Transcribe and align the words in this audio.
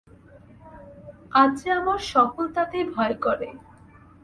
আজ 1.33 1.51
যে 1.61 1.69
আমার 1.71 1.99
সকলতাতেই 2.05 2.85
ভয় 2.95 3.15
করে। 3.15 3.47